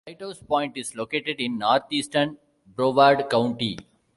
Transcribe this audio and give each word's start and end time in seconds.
Lighthouse 0.07 0.39
Point 0.41 0.77
is 0.77 0.95
located 0.95 1.39
in 1.39 1.59
northeastern 1.59 2.39
Broward 2.75 3.29
County. 3.29 3.77